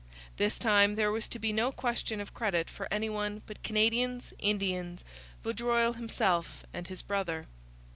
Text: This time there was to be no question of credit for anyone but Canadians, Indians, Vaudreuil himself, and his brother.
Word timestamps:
This 0.37 0.57
time 0.57 0.95
there 0.95 1.11
was 1.11 1.27
to 1.27 1.37
be 1.37 1.53
no 1.53 1.71
question 1.71 2.19
of 2.19 2.33
credit 2.33 2.71
for 2.71 2.87
anyone 2.91 3.43
but 3.45 3.61
Canadians, 3.61 4.33
Indians, 4.39 5.05
Vaudreuil 5.43 5.93
himself, 5.93 6.63
and 6.73 6.87
his 6.87 7.03
brother. 7.03 7.45